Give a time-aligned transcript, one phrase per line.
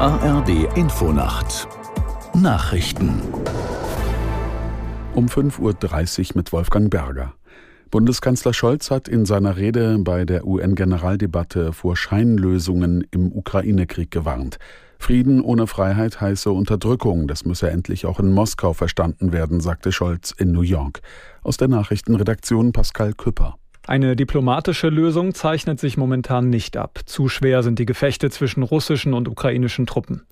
[0.00, 1.66] ARD Infonacht
[2.32, 3.20] Nachrichten
[5.16, 5.58] um 5.30
[6.20, 7.34] Uhr mit Wolfgang Berger.
[7.90, 14.58] Bundeskanzler Scholz hat in seiner Rede bei der UN-Generaldebatte vor Scheinlösungen im Ukraine-Krieg gewarnt.
[15.00, 20.30] Frieden ohne Freiheit heiße Unterdrückung, das müsse endlich auch in Moskau verstanden werden, sagte Scholz
[20.30, 21.00] in New York.
[21.42, 23.57] Aus der Nachrichtenredaktion Pascal Küpper.
[23.88, 27.00] Eine diplomatische Lösung zeichnet sich momentan nicht ab.
[27.06, 30.26] Zu schwer sind die Gefechte zwischen russischen und ukrainischen Truppen.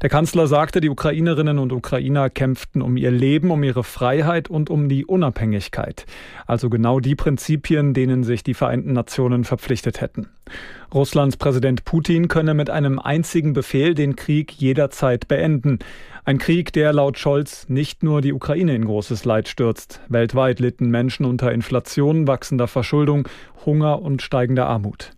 [0.00, 4.70] Der Kanzler sagte, die Ukrainerinnen und Ukrainer kämpften um ihr Leben, um ihre Freiheit und
[4.70, 6.06] um die Unabhängigkeit.
[6.46, 10.28] Also genau die Prinzipien, denen sich die Vereinten Nationen verpflichtet hätten.
[10.94, 15.80] Russlands Präsident Putin könne mit einem einzigen Befehl den Krieg jederzeit beenden.
[16.24, 20.00] Ein Krieg, der laut Scholz nicht nur die Ukraine in großes Leid stürzt.
[20.08, 23.28] Weltweit litten Menschen unter Inflation, wachsender Verschuldung,
[23.66, 25.10] Hunger und steigender Armut.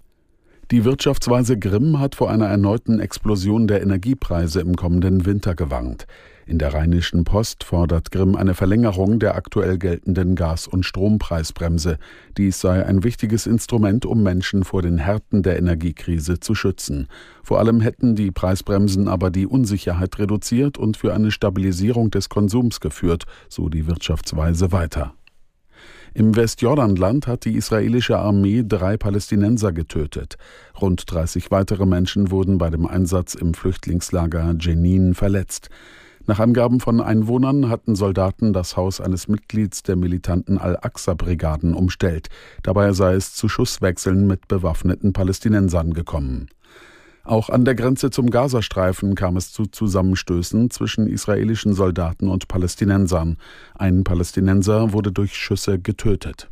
[0.70, 6.06] Die Wirtschaftsweise Grimm hat vor einer erneuten Explosion der Energiepreise im kommenden Winter gewarnt.
[6.46, 11.98] In der Rheinischen Post fordert Grimm eine Verlängerung der aktuell geltenden Gas- und Strompreisbremse.
[12.36, 17.08] Dies sei ein wichtiges Instrument, um Menschen vor den Härten der Energiekrise zu schützen.
[17.42, 22.78] Vor allem hätten die Preisbremsen aber die Unsicherheit reduziert und für eine Stabilisierung des Konsums
[22.78, 25.14] geführt, so die Wirtschaftsweise weiter.
[26.12, 30.36] Im Westjordanland hat die israelische Armee drei Palästinenser getötet.
[30.80, 35.70] Rund 30 weitere Menschen wurden bei dem Einsatz im Flüchtlingslager Jenin verletzt.
[36.26, 42.28] Nach Angaben von Einwohnern hatten Soldaten das Haus eines Mitglieds der militanten Al-Aqsa-Brigaden umstellt.
[42.62, 46.48] Dabei sei es zu Schusswechseln mit bewaffneten Palästinensern gekommen.
[47.24, 53.36] Auch an der Grenze zum Gazastreifen kam es zu Zusammenstößen zwischen israelischen Soldaten und Palästinensern.
[53.74, 56.50] Ein Palästinenser wurde durch Schüsse getötet.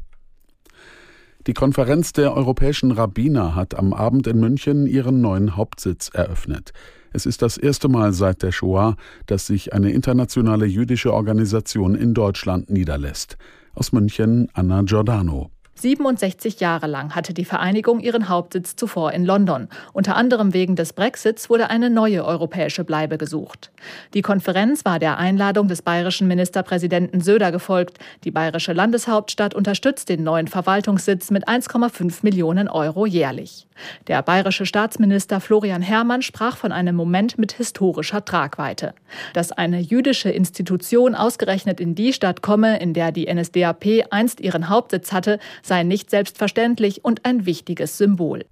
[1.46, 6.72] Die Konferenz der europäischen Rabbiner hat am Abend in München ihren neuen Hauptsitz eröffnet.
[7.10, 12.12] Es ist das erste Mal seit der Shoah, dass sich eine internationale jüdische Organisation in
[12.12, 13.38] Deutschland niederlässt.
[13.74, 15.50] Aus München Anna Giordano.
[15.80, 19.68] 67 Jahre lang hatte die Vereinigung ihren Hauptsitz zuvor in London.
[19.92, 23.70] Unter anderem wegen des Brexits wurde eine neue europäische Bleibe gesucht.
[24.14, 27.98] Die Konferenz war der Einladung des bayerischen Ministerpräsidenten Söder gefolgt.
[28.24, 33.68] Die bayerische Landeshauptstadt unterstützt den neuen Verwaltungssitz mit 1,5 Millionen Euro jährlich.
[34.08, 38.94] Der bayerische Staatsminister Florian Herrmann sprach von einem Moment mit historischer Tragweite.
[39.32, 44.68] Dass eine jüdische Institution ausgerechnet in die Stadt komme, in der die NSDAP einst ihren
[44.68, 45.38] Hauptsitz hatte,
[45.68, 48.44] sei nicht selbstverständlich und ein wichtiges Symbol.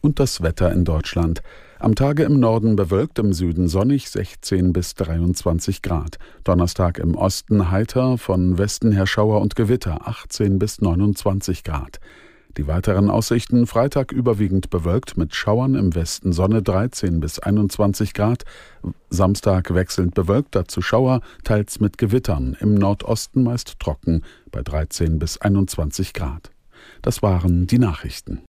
[0.00, 1.42] Und das Wetter in Deutschland.
[1.80, 6.18] Am Tage im Norden bewölkt, im Süden sonnig 16 bis 23 Grad.
[6.44, 12.00] Donnerstag im Osten heiter, von Westen her Schauer und Gewitter 18 bis 29 Grad.
[12.56, 18.44] Die weiteren Aussichten Freitag überwiegend bewölkt mit Schauern im Westen Sonne 13 bis 21 Grad,
[19.10, 25.38] Samstag wechselnd bewölkt, dazu Schauer, teils mit Gewittern, im Nordosten meist trocken bei 13 bis
[25.38, 26.50] 21 Grad.
[27.02, 28.42] Das waren die Nachrichten.